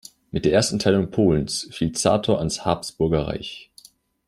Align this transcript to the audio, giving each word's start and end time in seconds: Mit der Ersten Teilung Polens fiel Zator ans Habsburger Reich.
Mit 0.31 0.45
der 0.45 0.53
Ersten 0.53 0.79
Teilung 0.79 1.11
Polens 1.11 1.67
fiel 1.71 1.91
Zator 1.91 2.39
ans 2.39 2.65
Habsburger 2.65 3.27
Reich. 3.27 3.69